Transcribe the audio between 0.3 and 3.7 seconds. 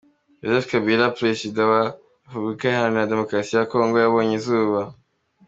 Joseph Kabila, perezida wa Repubulika iharanira Demokarasi ya